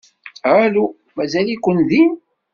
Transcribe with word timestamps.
Alu? 0.57 0.85
Mazal-iken 1.15 1.79
din? 1.89 2.09